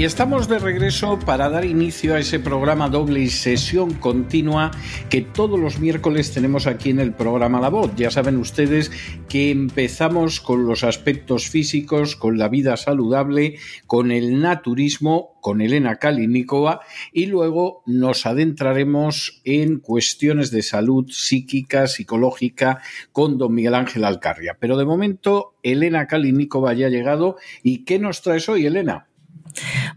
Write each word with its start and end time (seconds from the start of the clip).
Y 0.00 0.04
estamos 0.04 0.48
de 0.48 0.58
regreso 0.58 1.18
para 1.18 1.50
dar 1.50 1.66
inicio 1.66 2.14
a 2.14 2.20
ese 2.20 2.40
programa 2.40 2.88
doble 2.88 3.20
y 3.20 3.28
sesión 3.28 3.92
continua 3.92 4.70
que 5.10 5.20
todos 5.20 5.60
los 5.60 5.78
miércoles 5.78 6.32
tenemos 6.32 6.66
aquí 6.66 6.88
en 6.88 7.00
el 7.00 7.12
programa 7.12 7.60
La 7.60 7.68
Voz. 7.68 7.94
Ya 7.96 8.10
saben 8.10 8.38
ustedes 8.38 8.90
que 9.28 9.50
empezamos 9.50 10.40
con 10.40 10.66
los 10.66 10.84
aspectos 10.84 11.50
físicos, 11.50 12.16
con 12.16 12.38
la 12.38 12.48
vida 12.48 12.78
saludable, 12.78 13.58
con 13.86 14.10
el 14.10 14.40
naturismo, 14.40 15.38
con 15.42 15.60
Elena 15.60 15.96
Kalinikova 15.96 16.80
y 17.12 17.26
luego 17.26 17.82
nos 17.84 18.24
adentraremos 18.24 19.42
en 19.44 19.80
cuestiones 19.80 20.50
de 20.50 20.62
salud 20.62 21.10
psíquica, 21.10 21.86
psicológica 21.86 22.80
con 23.12 23.36
don 23.36 23.52
Miguel 23.52 23.74
Ángel 23.74 24.06
Alcarria. 24.06 24.56
Pero 24.58 24.78
de 24.78 24.86
momento, 24.86 25.56
Elena 25.62 26.06
Kalinikova 26.06 26.72
ya 26.72 26.86
ha 26.86 26.90
llegado. 26.90 27.36
¿Y 27.62 27.84
qué 27.84 27.98
nos 27.98 28.22
traes 28.22 28.48
hoy, 28.48 28.64
Elena? 28.64 29.09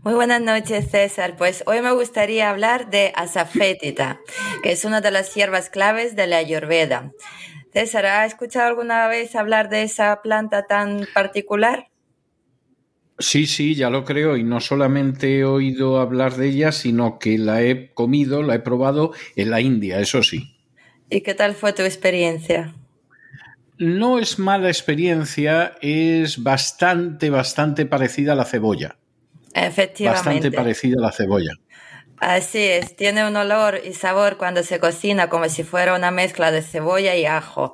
Muy 0.03 0.15
buenas 0.15 0.41
noches, 0.41 0.91
César. 0.91 1.37
Pues 1.37 1.63
hoy 1.65 1.81
me 1.81 1.93
gustaría 1.93 2.49
hablar 2.49 2.89
de 2.89 3.13
asafétida, 3.15 4.19
que 4.61 4.73
es 4.73 4.83
una 4.83 4.99
de 4.99 5.11
las 5.11 5.33
hierbas 5.33 5.69
claves 5.69 6.17
de 6.17 6.27
la 6.27 6.37
ayurveda. 6.37 7.13
César, 7.71 8.05
¿ha 8.07 8.25
escuchado 8.25 8.67
alguna 8.67 9.07
vez 9.07 9.33
hablar 9.37 9.69
de 9.69 9.83
esa 9.83 10.21
planta 10.21 10.67
tan 10.67 11.07
particular? 11.13 11.87
Sí, 13.17 13.47
sí, 13.47 13.75
ya 13.75 13.89
lo 13.89 14.03
creo, 14.03 14.35
y 14.35 14.43
no 14.43 14.59
solamente 14.59 15.39
he 15.39 15.45
oído 15.45 16.01
hablar 16.01 16.35
de 16.35 16.49
ella, 16.49 16.73
sino 16.73 17.17
que 17.17 17.37
la 17.37 17.61
he 17.61 17.93
comido, 17.93 18.43
la 18.43 18.55
he 18.55 18.59
probado 18.59 19.13
en 19.37 19.51
la 19.51 19.61
India, 19.61 20.01
eso 20.01 20.21
sí. 20.21 20.57
¿Y 21.09 21.21
qué 21.21 21.33
tal 21.33 21.55
fue 21.55 21.71
tu 21.71 21.83
experiencia? 21.83 22.73
No 23.77 24.19
es 24.19 24.37
mala 24.37 24.67
experiencia, 24.67 25.77
es 25.79 26.43
bastante, 26.43 27.29
bastante 27.29 27.85
parecida 27.85 28.33
a 28.33 28.35
la 28.35 28.43
cebolla. 28.43 28.97
Efectivamente. 29.53 30.29
Bastante 30.29 30.51
parecida 30.51 30.95
a 30.99 31.01
la 31.01 31.11
cebolla. 31.11 31.51
Así 32.25 32.63
es, 32.63 32.95
tiene 32.95 33.27
un 33.27 33.35
olor 33.35 33.81
y 33.83 33.93
sabor 33.93 34.37
cuando 34.37 34.63
se 34.63 34.79
cocina 34.79 35.29
como 35.29 35.49
si 35.49 35.63
fuera 35.63 35.93
una 35.93 36.09
mezcla 36.09 36.51
de 36.51 36.61
cebolla 36.61 37.15
y 37.17 37.25
ajo. 37.25 37.73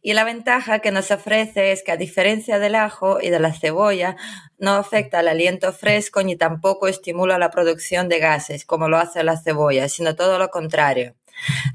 Y 0.00 0.12
la 0.12 0.22
ventaja 0.22 0.78
que 0.78 0.92
nos 0.92 1.10
ofrece 1.10 1.72
es 1.72 1.82
que 1.82 1.90
a 1.90 1.96
diferencia 1.96 2.60
del 2.60 2.76
ajo 2.76 3.18
y 3.20 3.30
de 3.30 3.40
la 3.40 3.52
cebolla, 3.52 4.16
no 4.58 4.74
afecta 4.74 5.20
el 5.20 5.28
aliento 5.28 5.72
fresco 5.72 6.22
ni 6.22 6.36
tampoco 6.36 6.86
estimula 6.86 7.36
la 7.38 7.50
producción 7.50 8.08
de 8.08 8.20
gases 8.20 8.64
como 8.64 8.88
lo 8.88 8.96
hace 8.96 9.24
la 9.24 9.36
cebolla, 9.36 9.88
sino 9.88 10.14
todo 10.14 10.38
lo 10.38 10.50
contrario. 10.50 11.16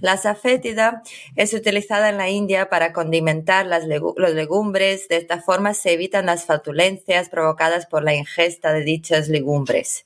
La 0.02 0.18
safétida 0.18 1.02
es 1.36 1.54
utilizada 1.54 2.10
en 2.10 2.18
la 2.18 2.30
India 2.30 2.70
para 2.70 2.94
condimentar 2.94 3.66
las 3.66 3.86
los 3.86 4.34
legumbres. 4.34 5.08
De 5.08 5.18
esta 5.18 5.42
forma 5.42 5.74
se 5.74 5.94
evitan 5.94 6.28
las 6.28 6.46
fatulencias 6.46 7.30
provocadas 7.30 7.86
por 7.86 8.04
la 8.04 8.14
ingesta 8.14 8.74
de 8.74 8.84
dichas 8.84 9.28
legumbres. 9.28 10.06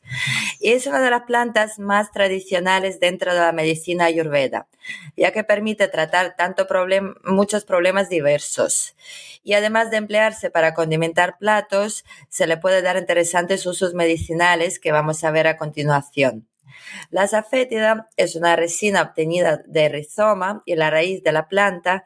Y 0.60 0.72
es 0.72 0.88
una 0.88 1.02
de 1.02 1.10
las 1.10 1.24
plantas 1.24 1.80
más 1.80 2.12
tradicionales 2.12 3.00
dentro 3.00 3.34
de 3.34 3.40
la 3.40 3.52
medicina 3.52 4.06
ayurveda, 4.06 4.68
ya 5.16 5.32
que 5.32 5.44
permite 5.44 5.88
tratar 5.88 6.36
tanto 6.36 6.68
muchos 7.24 7.66
problemas 7.66 8.10
diversos. 8.10 8.96
Y 9.44 9.54
además 9.54 9.92
de 9.92 9.98
emplearse 9.98 10.50
para 10.50 10.74
condimentar 10.74 11.38
platos, 11.38 12.06
se 12.30 12.48
le 12.48 12.58
puede 12.58 12.82
dar 12.82 12.98
interesantes 12.98 13.66
usos 13.66 13.94
medicinales 13.94 14.80
que 14.80 14.92
vamos 14.92 15.24
a 15.24 15.32
ver 15.32 15.48
a 15.48 15.58
continuación. 15.58 16.49
La 17.10 17.28
safétida 17.28 18.10
es 18.18 18.36
una 18.36 18.56
resina 18.56 19.02
obtenida 19.02 19.62
de 19.66 19.90
rizoma 19.90 20.64
y 20.66 20.76
la 20.76 20.90
raíz 20.90 21.24
de 21.24 21.32
la 21.32 21.48
planta 21.48 22.06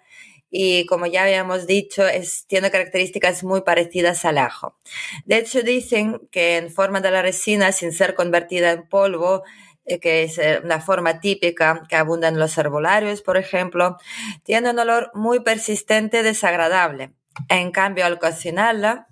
y 0.55 0.85
como 0.85 1.07
ya 1.07 1.23
habíamos 1.23 1.65
dicho, 1.65 2.03
tiene 2.45 2.69
características 2.69 3.43
muy 3.43 3.61
parecidas 3.61 4.23
al 4.23 4.37
ajo. 4.37 4.77
De 5.25 5.37
hecho, 5.37 5.63
dicen 5.63 6.29
que 6.31 6.57
en 6.57 6.69
forma 6.69 7.01
de 7.01 7.09
la 7.09 7.23
resina, 7.23 7.71
sin 7.71 7.91
ser 7.91 8.13
convertida 8.13 8.69
en 8.69 8.87
polvo, 8.87 9.41
eh, 9.85 9.99
que 9.99 10.21
es 10.21 10.37
la 10.37 10.75
eh, 10.75 10.81
forma 10.81 11.19
típica 11.19 11.81
que 11.89 11.95
abunda 11.95 12.27
en 12.27 12.37
los 12.37 12.55
herbolarios, 12.55 13.23
por 13.23 13.37
ejemplo, 13.37 13.97
tiene 14.43 14.69
un 14.69 14.77
olor 14.77 15.09
muy 15.15 15.39
persistente, 15.39 16.21
desagradable. 16.21 17.13
En 17.49 17.71
cambio, 17.71 18.05
al 18.05 18.19
cocinarla, 18.19 19.07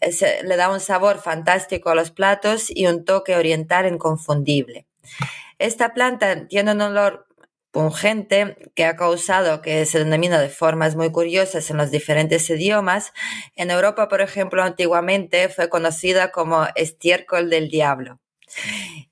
eh, 0.00 0.42
le 0.42 0.56
da 0.56 0.70
un 0.70 0.80
sabor 0.80 1.18
fantástico 1.18 1.90
a 1.90 1.94
los 1.94 2.10
platos 2.10 2.66
y 2.68 2.86
un 2.86 3.04
toque 3.04 3.36
oriental 3.36 3.86
inconfundible. 3.86 4.89
Esta 5.58 5.92
planta 5.94 6.46
tiene 6.48 6.72
un 6.72 6.80
olor 6.80 7.26
pungente 7.70 8.56
que 8.74 8.84
ha 8.84 8.96
causado 8.96 9.62
que 9.62 9.84
se 9.86 9.98
denomina 9.98 10.40
de 10.40 10.48
formas 10.48 10.96
muy 10.96 11.12
curiosas 11.12 11.70
en 11.70 11.76
los 11.76 11.90
diferentes 11.90 12.48
idiomas. 12.50 13.12
En 13.54 13.70
Europa, 13.70 14.08
por 14.08 14.20
ejemplo, 14.20 14.62
antiguamente 14.62 15.48
fue 15.48 15.68
conocida 15.68 16.32
como 16.32 16.66
estiércol 16.74 17.50
del 17.50 17.68
diablo. 17.68 18.20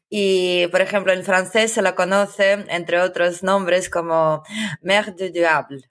Y, 0.09 0.67
por 0.69 0.81
ejemplo, 0.81 1.13
en 1.13 1.23
francés 1.23 1.73
se 1.73 1.83
la 1.83 1.95
conoce, 1.95 2.65
entre 2.69 3.01
otros 3.01 3.43
nombres, 3.43 3.91
como 3.91 4.43
mer 4.81 5.15
du 5.15 5.31
diable. 5.31 5.83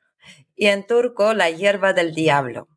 Y 0.55 0.67
en 0.67 0.85
turco, 0.85 1.33
la 1.33 1.51
hierba 1.51 1.93
del 1.93 2.15
diablo. 2.15 2.67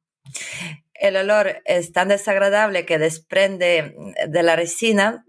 El 0.92 1.16
olor 1.16 1.62
es 1.64 1.92
tan 1.92 2.08
desagradable 2.08 2.84
que 2.84 2.98
desprende 2.98 3.94
de 4.28 4.42
la 4.42 4.54
resina 4.54 5.24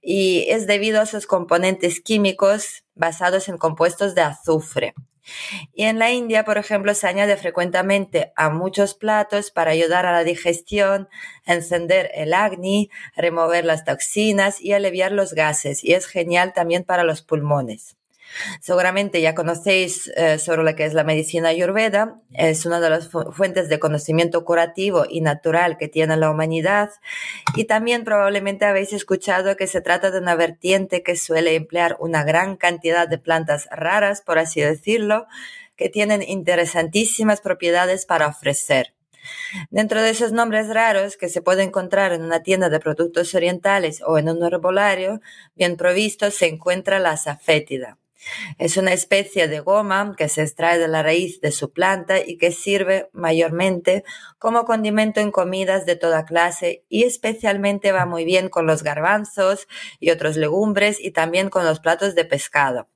y 0.00 0.46
es 0.48 0.66
debido 0.66 1.00
a 1.00 1.06
sus 1.06 1.26
componentes 1.26 2.00
químicos 2.00 2.84
basados 2.94 3.48
en 3.48 3.58
compuestos 3.58 4.14
de 4.14 4.22
azufre. 4.22 4.94
Y 5.72 5.84
en 5.84 5.98
la 5.98 6.10
India, 6.10 6.44
por 6.44 6.58
ejemplo, 6.58 6.94
se 6.94 7.06
añade 7.06 7.36
frecuentemente 7.36 8.32
a 8.36 8.50
muchos 8.50 8.94
platos 8.94 9.50
para 9.50 9.70
ayudar 9.70 10.06
a 10.06 10.12
la 10.12 10.24
digestión, 10.24 11.08
encender 11.46 12.10
el 12.14 12.34
agni, 12.34 12.90
remover 13.16 13.64
las 13.64 13.84
toxinas 13.84 14.60
y 14.60 14.72
aliviar 14.72 15.12
los 15.12 15.32
gases. 15.32 15.82
Y 15.82 15.94
es 15.94 16.06
genial 16.06 16.52
también 16.52 16.84
para 16.84 17.04
los 17.04 17.22
pulmones. 17.22 17.96
Seguramente 18.60 19.20
ya 19.20 19.34
conocéis 19.34 20.10
eh, 20.16 20.38
sobre 20.38 20.62
lo 20.62 20.74
que 20.74 20.84
es 20.84 20.94
la 20.94 21.04
medicina 21.04 21.50
ayurveda. 21.50 22.20
Es 22.32 22.66
una 22.66 22.80
de 22.80 22.90
las 22.90 23.08
fuentes 23.08 23.68
de 23.68 23.78
conocimiento 23.78 24.44
curativo 24.44 25.04
y 25.08 25.20
natural 25.20 25.76
que 25.78 25.88
tiene 25.88 26.16
la 26.16 26.30
humanidad. 26.30 26.90
Y 27.54 27.64
también 27.64 28.04
probablemente 28.04 28.64
habéis 28.64 28.92
escuchado 28.92 29.56
que 29.56 29.66
se 29.66 29.80
trata 29.80 30.10
de 30.10 30.18
una 30.18 30.34
vertiente 30.34 31.02
que 31.02 31.16
suele 31.16 31.54
emplear 31.54 31.96
una 32.00 32.24
gran 32.24 32.56
cantidad 32.56 33.08
de 33.08 33.18
plantas 33.18 33.68
raras, 33.70 34.20
por 34.20 34.38
así 34.38 34.60
decirlo, 34.60 35.26
que 35.76 35.88
tienen 35.88 36.22
interesantísimas 36.22 37.40
propiedades 37.40 38.06
para 38.06 38.28
ofrecer. 38.28 38.94
Dentro 39.70 40.02
de 40.02 40.10
esos 40.10 40.32
nombres 40.32 40.68
raros 40.68 41.16
que 41.16 41.28
se 41.28 41.42
puede 41.42 41.62
encontrar 41.62 42.12
en 42.12 42.22
una 42.22 42.42
tienda 42.42 42.68
de 42.68 42.80
productos 42.80 43.34
orientales 43.34 44.02
o 44.06 44.18
en 44.18 44.28
un 44.28 44.42
herbolario, 44.44 45.20
bien 45.54 45.76
provisto 45.76 46.30
se 46.30 46.46
encuentra 46.46 46.98
la 46.98 47.16
safétida. 47.16 47.98
Es 48.58 48.76
una 48.76 48.92
especie 48.92 49.48
de 49.48 49.60
goma 49.60 50.14
que 50.16 50.28
se 50.28 50.42
extrae 50.42 50.78
de 50.78 50.88
la 50.88 51.02
raíz 51.02 51.40
de 51.40 51.52
su 51.52 51.72
planta 51.72 52.20
y 52.20 52.38
que 52.38 52.52
sirve 52.52 53.08
mayormente 53.12 54.04
como 54.38 54.64
condimento 54.64 55.20
en 55.20 55.30
comidas 55.30 55.86
de 55.86 55.96
toda 55.96 56.24
clase 56.24 56.84
y 56.88 57.04
especialmente 57.04 57.92
va 57.92 58.06
muy 58.06 58.24
bien 58.24 58.48
con 58.48 58.66
los 58.66 58.82
garbanzos 58.82 59.66
y 60.00 60.10
otros 60.10 60.36
legumbres 60.36 60.98
y 61.00 61.10
también 61.10 61.50
con 61.50 61.64
los 61.64 61.80
platos 61.80 62.14
de 62.14 62.24
pescado. 62.24 62.88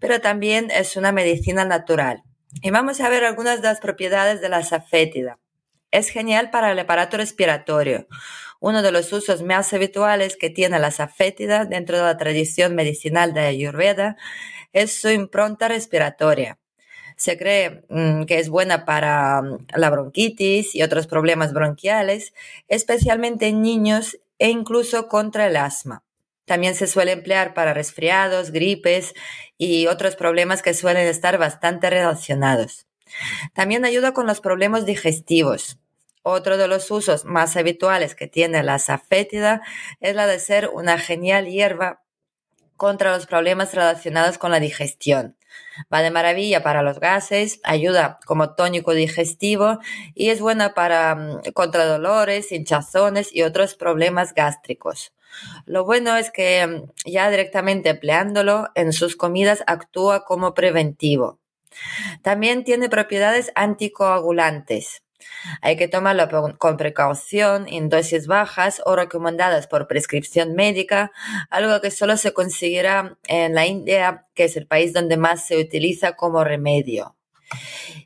Pero 0.00 0.20
también 0.20 0.70
es 0.70 0.96
una 0.96 1.12
medicina 1.12 1.64
natural. 1.64 2.22
Y 2.62 2.70
vamos 2.70 3.00
a 3.00 3.08
ver 3.08 3.24
algunas 3.24 3.62
de 3.62 3.68
las 3.68 3.80
propiedades 3.80 4.40
de 4.40 4.48
la 4.48 4.62
safétida. 4.62 5.38
Es 5.94 6.08
genial 6.08 6.50
para 6.50 6.72
el 6.72 6.78
aparato 6.78 7.16
respiratorio. 7.16 8.08
Uno 8.58 8.82
de 8.82 8.90
los 8.90 9.12
usos 9.12 9.42
más 9.42 9.72
habituales 9.72 10.36
que 10.36 10.50
tiene 10.50 10.78
la 10.80 10.90
safétida 10.90 11.66
dentro 11.66 11.98
de 11.98 12.02
la 12.02 12.16
tradición 12.16 12.74
medicinal 12.74 13.32
de 13.32 13.40
Ayurveda 13.42 14.16
es 14.72 15.00
su 15.00 15.08
impronta 15.08 15.68
respiratoria. 15.68 16.58
Se 17.16 17.38
cree 17.38 17.84
mm, 17.90 18.24
que 18.24 18.40
es 18.40 18.48
buena 18.48 18.84
para 18.84 19.40
mm, 19.40 19.66
la 19.76 19.90
bronquitis 19.90 20.74
y 20.74 20.82
otros 20.82 21.06
problemas 21.06 21.52
bronquiales, 21.52 22.34
especialmente 22.66 23.46
en 23.46 23.62
niños 23.62 24.18
e 24.40 24.48
incluso 24.48 25.06
contra 25.06 25.46
el 25.46 25.56
asma. 25.56 26.02
También 26.44 26.74
se 26.74 26.88
suele 26.88 27.12
emplear 27.12 27.54
para 27.54 27.72
resfriados, 27.72 28.50
gripes 28.50 29.14
y 29.56 29.86
otros 29.86 30.16
problemas 30.16 30.60
que 30.60 30.74
suelen 30.74 31.06
estar 31.06 31.38
bastante 31.38 31.88
relacionados. 31.88 32.88
También 33.52 33.84
ayuda 33.84 34.12
con 34.12 34.26
los 34.26 34.40
problemas 34.40 34.86
digestivos. 34.86 35.78
Otro 36.26 36.56
de 36.56 36.68
los 36.68 36.90
usos 36.90 37.26
más 37.26 37.54
habituales 37.54 38.14
que 38.14 38.26
tiene 38.26 38.62
la 38.62 38.78
safétida 38.78 39.60
es 40.00 40.14
la 40.14 40.26
de 40.26 40.38
ser 40.38 40.70
una 40.72 40.96
genial 40.96 41.44
hierba 41.46 42.02
contra 42.78 43.14
los 43.14 43.26
problemas 43.26 43.74
relacionados 43.74 44.38
con 44.38 44.50
la 44.50 44.58
digestión. 44.58 45.36
Va 45.92 46.00
de 46.00 46.10
maravilla 46.10 46.62
para 46.62 46.80
los 46.80 46.98
gases, 46.98 47.60
ayuda 47.62 48.18
como 48.24 48.54
tónico 48.54 48.94
digestivo 48.94 49.80
y 50.14 50.30
es 50.30 50.40
buena 50.40 50.72
para 50.72 51.14
mm, 51.14 51.52
contra 51.52 51.84
dolores, 51.84 52.52
hinchazones 52.52 53.28
y 53.30 53.42
otros 53.42 53.74
problemas 53.74 54.32
gástricos. 54.32 55.12
Lo 55.66 55.84
bueno 55.84 56.16
es 56.16 56.30
que 56.30 56.66
mm, 56.66 56.90
ya 57.04 57.28
directamente 57.28 57.90
empleándolo 57.90 58.70
en 58.74 58.94
sus 58.94 59.14
comidas 59.14 59.62
actúa 59.66 60.24
como 60.24 60.54
preventivo. 60.54 61.38
También 62.22 62.64
tiene 62.64 62.88
propiedades 62.88 63.52
anticoagulantes. 63.54 65.03
Hay 65.60 65.76
que 65.76 65.88
tomarlo 65.88 66.56
con 66.58 66.76
precaución 66.76 67.66
en 67.68 67.88
dosis 67.88 68.26
bajas 68.26 68.82
o 68.84 68.96
recomendadas 68.96 69.66
por 69.66 69.86
prescripción 69.86 70.54
médica, 70.54 71.12
algo 71.50 71.80
que 71.80 71.90
solo 71.90 72.16
se 72.16 72.32
conseguirá 72.32 73.16
en 73.26 73.54
la 73.54 73.66
India, 73.66 74.26
que 74.34 74.44
es 74.44 74.56
el 74.56 74.66
país 74.66 74.92
donde 74.92 75.16
más 75.16 75.46
se 75.46 75.58
utiliza 75.58 76.16
como 76.16 76.44
remedio. 76.44 77.16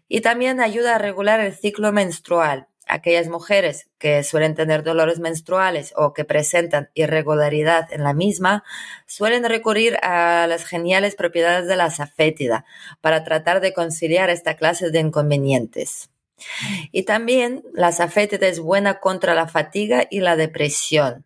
Y 0.09 0.20
también 0.20 0.61
ayuda 0.61 0.97
a 0.97 0.99
regular 0.99 1.41
el 1.41 1.55
ciclo 1.55 1.93
menstrual 1.93 2.69
aquellas 2.88 3.29
mujeres 3.29 3.88
que 3.99 4.25
suelen 4.25 4.55
tener 4.55 4.82
dolores 4.82 5.20
menstruales 5.20 5.93
o 5.97 6.12
que 6.12 6.25
presentan 6.25 6.91
irregularidad 6.94 7.93
en 7.93 8.03
la 8.03 8.15
misma, 8.15 8.65
suelen 9.06 9.44
recurrir 9.44 9.97
a 10.03 10.47
las 10.49 10.65
geniales 10.65 11.15
propiedades 11.15 11.69
de 11.69 11.76
la 11.76 11.91
safétida 11.91 12.65
para 13.00 13.25
tratar 13.25 13.61
de 13.61 13.75
conciliar 13.75 14.31
esta 14.31 14.56
clase 14.56 14.91
de 14.91 15.00
inconvenientes. 15.00 16.11
Y 16.93 17.02
también 17.02 17.62
la 17.73 17.93
safétida 17.93 18.46
es 18.46 18.61
buena 18.61 19.00
contra 19.00 19.35
la 19.35 19.49
fatiga 19.49 20.06
y 20.11 20.20
la 20.20 20.37
depresión. 20.37 21.25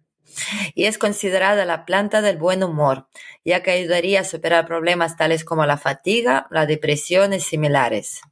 Y 0.74 0.84
es 0.84 0.98
considerada 0.98 1.64
la 1.64 1.84
planta 1.84 2.22
del 2.22 2.38
buen 2.38 2.62
humor, 2.62 3.06
ya 3.44 3.62
que 3.62 3.72
ayudaría 3.72 4.20
a 4.20 4.24
superar 4.24 4.66
problemas 4.66 5.16
tales 5.16 5.44
como 5.44 5.66
la 5.66 5.76
fatiga, 5.76 6.46
la 6.50 6.66
depresión 6.66 7.34
y 7.34 7.40
similares. 7.40 8.22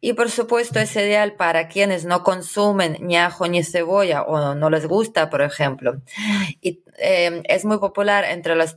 Y 0.00 0.12
por 0.12 0.30
supuesto 0.30 0.78
es 0.78 0.94
ideal 0.94 1.34
para 1.34 1.68
quienes 1.68 2.04
no 2.04 2.22
consumen 2.22 2.98
ni 3.00 3.16
ajo 3.16 3.46
ni 3.48 3.62
cebolla 3.64 4.22
o 4.22 4.54
no 4.54 4.70
les 4.70 4.86
gusta, 4.86 5.30
por 5.30 5.42
ejemplo. 5.42 6.02
Y 6.60 6.82
em, 6.98 7.42
es 7.44 7.64
muy 7.64 7.78
popular 7.78 8.24
entre 8.24 8.54
los 8.56 8.76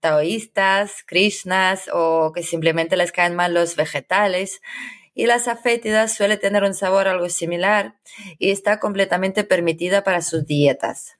taoístas, 0.00 1.02
krishnas 1.06 1.90
o 1.92 2.32
que 2.32 2.42
simplemente 2.42 2.96
les 2.96 3.12
caen 3.12 3.34
mal 3.34 3.54
los 3.54 3.76
vegetales. 3.76 4.60
Y 5.14 5.26
la 5.26 5.38
safétida 5.38 6.08
suele 6.08 6.36
tener 6.36 6.64
un 6.64 6.74
sabor 6.74 7.08
algo 7.08 7.28
similar 7.28 7.96
y 8.38 8.50
está 8.50 8.80
completamente 8.80 9.44
permitida 9.44 10.04
para 10.04 10.22
sus 10.22 10.46
dietas. 10.46 11.18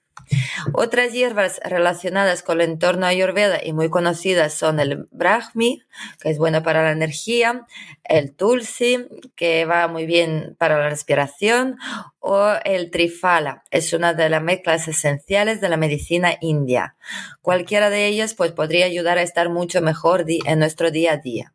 Otras 0.72 1.12
hierbas 1.12 1.60
relacionadas 1.64 2.42
con 2.42 2.60
el 2.60 2.70
entorno 2.70 3.06
ayurveda 3.06 3.60
y 3.62 3.72
muy 3.72 3.90
conocidas 3.90 4.54
son 4.54 4.80
el 4.80 5.08
brahmi, 5.10 5.82
que 6.20 6.30
es 6.30 6.38
bueno 6.38 6.62
para 6.62 6.82
la 6.82 6.92
energía, 6.92 7.66
el 8.04 8.34
tulsi, 8.34 9.06
que 9.36 9.64
va 9.64 9.88
muy 9.88 10.06
bien 10.06 10.56
para 10.58 10.78
la 10.78 10.88
respiración, 10.88 11.76
o 12.20 12.52
el 12.64 12.90
trifala, 12.90 13.64
es 13.70 13.92
una 13.92 14.14
de 14.14 14.28
las 14.28 14.42
mezclas 14.42 14.86
esenciales 14.88 15.60
de 15.60 15.68
la 15.68 15.76
medicina 15.76 16.34
india. 16.40 16.96
Cualquiera 17.40 17.90
de 17.90 18.06
ellas 18.06 18.34
pues 18.34 18.52
podría 18.52 18.86
ayudar 18.86 19.18
a 19.18 19.22
estar 19.22 19.48
mucho 19.48 19.80
mejor 19.82 20.24
en 20.26 20.58
nuestro 20.58 20.90
día 20.90 21.12
a 21.12 21.16
día. 21.16 21.52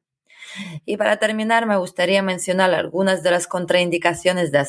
Y 0.86 0.98
para 0.98 1.18
terminar, 1.18 1.66
me 1.66 1.78
gustaría 1.78 2.22
mencionar 2.22 2.74
algunas 2.74 3.24
de 3.24 3.32
las 3.32 3.48
contraindicaciones 3.48 4.52
de 4.52 4.60
la 4.60 4.66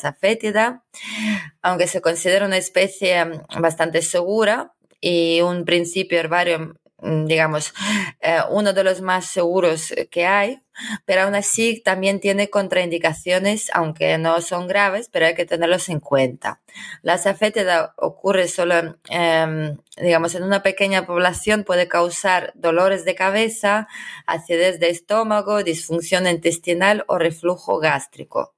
aunque 1.61 1.87
se 1.87 2.01
considera 2.01 2.45
una 2.45 2.57
especie 2.57 3.23
mm, 3.25 3.61
bastante 3.61 4.01
segura 4.01 4.73
y 5.01 5.41
un 5.41 5.65
principio 5.65 6.19
herbario 6.19 6.59
Mm, 6.59 6.73
digamos, 7.01 7.73
eh, 8.21 8.39
uno 8.49 8.73
de 8.73 8.83
los 8.83 9.01
más 9.01 9.25
seguros 9.25 9.93
que 10.11 10.25
hay, 10.25 10.61
pero 11.05 11.23
aún 11.23 11.35
así 11.35 11.81
también 11.83 12.19
tiene 12.19 12.49
contraindicaciones, 12.49 13.69
aunque 13.73 14.17
no 14.17 14.41
son 14.41 14.67
graves, 14.67 15.09
pero 15.11 15.25
hay 15.25 15.35
que 15.35 15.45
tenerlos 15.45 15.89
en 15.89 15.99
cuenta. 15.99 16.61
La 17.01 17.17
safétida 17.17 17.93
ocurre 17.97 18.47
solo, 18.47 18.97
em, 19.09 19.77
digamos, 19.97 20.35
en 20.35 20.43
una 20.43 20.63
pequeña 20.63 21.05
población, 21.05 21.63
puede 21.63 21.87
causar 21.87 22.51
dolores 22.55 23.05
de 23.05 23.15
cabeza, 23.15 23.87
acidez 24.25 24.79
de 24.79 24.89
estómago, 24.89 25.63
disfunción 25.63 26.27
intestinal 26.27 27.03
o 27.07 27.17
reflujo 27.17 27.79
gástrico 27.79 28.53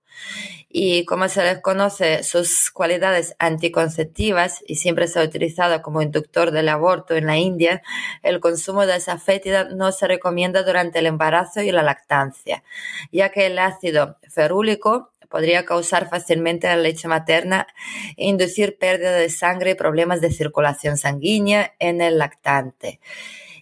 y 0.69 1.05
como 1.05 1.27
se 1.27 1.43
les 1.43 1.59
conoce 1.59 2.23
sus 2.23 2.71
cualidades 2.71 3.35
anticonceptivas 3.39 4.63
y 4.67 4.75
siempre 4.75 5.07
se 5.07 5.19
ha 5.19 5.23
utilizado 5.23 5.81
como 5.81 6.01
inductor 6.01 6.51
del 6.51 6.69
aborto 6.69 7.15
en 7.15 7.27
la 7.27 7.37
India, 7.37 7.81
el 8.23 8.39
consumo 8.39 8.85
de 8.85 8.95
esa 8.95 9.17
fétida 9.17 9.65
no 9.65 9.91
se 9.91 10.07
recomienda 10.07 10.63
durante 10.63 10.99
el 10.99 11.07
embarazo 11.07 11.61
y 11.61 11.71
la 11.71 11.83
lactancia, 11.83 12.63
ya 13.11 13.29
que 13.29 13.47
el 13.47 13.59
ácido 13.59 14.17
ferúlico 14.29 15.11
podría 15.31 15.65
causar 15.65 16.09
fácilmente 16.09 16.67
la 16.67 16.75
leche 16.75 17.07
materna 17.07 17.65
e 18.17 18.27
inducir 18.27 18.77
pérdida 18.77 19.13
de 19.13 19.29
sangre 19.29 19.71
y 19.71 19.75
problemas 19.75 20.21
de 20.21 20.31
circulación 20.31 20.97
sanguínea 20.97 21.73
en 21.79 22.01
el 22.01 22.17
lactante. 22.17 22.99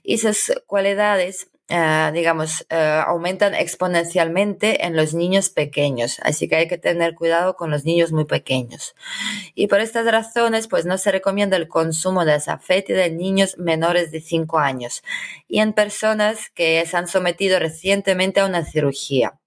Y 0.04 0.18
sus 0.18 0.51
cualidades 0.66 1.49
eh, 1.69 2.12
digamos, 2.13 2.66
eh, 2.69 3.04
aumentan 3.06 3.54
exponencialmente 3.54 4.86
en 4.86 4.95
los 4.95 5.13
niños 5.13 5.50
pequeños. 5.50 6.19
Así 6.24 6.48
que 6.48 6.56
hay 6.56 6.68
que 6.68 6.80
tener 6.80 7.13
cuidado 7.13 7.56
con 7.56 7.69
los 7.69 7.86
niños 7.86 8.12
muy 8.12 8.25
pequeños. 8.25 8.95
Y 9.54 9.68
por 9.68 9.80
estas 9.80 10.06
razones, 10.06 10.68
pues 10.68 10.86
no 10.86 10.98
se 10.98 11.12
recomienda 11.12 11.57
el 11.57 11.68
consumo 11.68 12.25
de 12.25 12.33
azafetida 12.33 13.06
en 13.06 13.18
niños 13.18 13.57
menores 13.60 14.12
de 14.12 14.19
5 14.19 14.57
años 14.57 15.04
y 15.48 15.60
en 15.60 15.74
personas 15.74 16.50
que 16.50 16.84
se 16.88 16.98
han 16.98 17.08
sometido 17.08 17.60
recientemente 17.60 18.39
a 18.39 18.46
una 18.46 18.65
cirugía. 18.65 19.39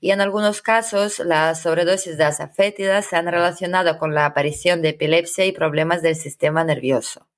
Y 0.00 0.10
en 0.10 0.20
algunos 0.20 0.60
casos, 0.60 1.20
las 1.20 1.62
sobredosis 1.62 2.18
de 2.18 2.24
azafétida 2.24 3.00
se 3.02 3.14
han 3.14 3.26
relacionado 3.26 3.98
con 3.98 4.12
la 4.12 4.26
aparición 4.26 4.82
de 4.82 4.88
epilepsia 4.90 5.44
y 5.44 5.52
problemas 5.52 6.02
del 6.02 6.16
sistema 6.16 6.64
nervioso. 6.64 7.28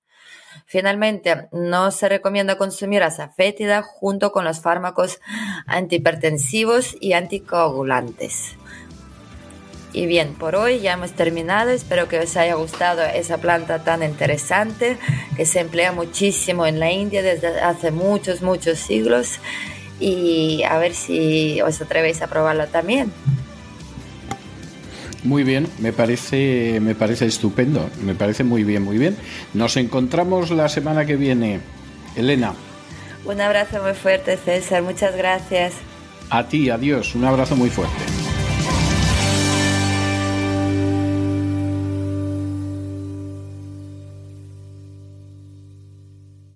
Finalmente, 0.65 1.49
no 1.53 1.91
se 1.91 2.09
recomienda 2.09 2.57
consumir 2.57 3.03
azafétida 3.03 3.83
junto 3.83 4.33
con 4.33 4.45
los 4.45 4.61
fármacos 4.61 5.21
antihipertensivos 5.67 6.97
y 7.01 7.13
anticoagulantes. 7.13 8.57
Y 9.93 10.07
bien, 10.07 10.35
por 10.35 10.57
hoy 10.57 10.81
ya 10.81 10.93
hemos 10.93 11.13
terminado. 11.13 11.71
Espero 11.71 12.07
que 12.07 12.19
os 12.19 12.37
haya 12.37 12.55
gustado 12.55 13.03
esa 13.03 13.39
planta 13.39 13.83
tan 13.83 14.03
interesante 14.03 14.99
que 15.37 15.47
se 15.47 15.61
emplea 15.61 15.93
muchísimo 15.93 16.67
en 16.67 16.81
la 16.81 16.91
India 16.91 17.23
desde 17.23 17.61
hace 17.61 17.91
muchos, 17.93 18.43
muchos 18.43 18.79
siglos. 18.79 19.41
Y 19.99 20.63
a 20.65 20.77
ver 20.77 20.95
si 20.95 21.63
os 21.63 21.81
atrevéis 21.81 22.21
a 22.21 22.27
probarla 22.27 22.67
también. 22.67 23.11
Muy 25.25 25.43
bien, 25.45 25.67
me 25.79 25.93
parece, 25.93 26.79
me 26.81 26.95
parece 26.95 27.27
estupendo, 27.27 27.89
me 28.03 28.15
parece 28.15 28.45
muy 28.45 28.65
bien, 28.65 28.83
muy 28.83 28.99
bien. 28.99 29.17
Nos 29.55 29.77
encontramos 29.77 30.51
la 30.51 30.69
semana 30.69 31.05
que 31.05 31.17
viene. 31.17 31.61
Elena. 32.15 32.55
Un 33.25 33.41
abrazo 33.41 33.83
muy 33.83 33.95
fuerte, 33.95 34.37
César, 34.37 34.83
muchas 34.83 35.17
gracias. 35.17 35.75
A 36.31 36.49
ti, 36.49 36.71
adiós, 36.71 37.15
un 37.15 37.25
abrazo 37.25 37.57
muy 37.57 37.71
fuerte. 37.71 38.16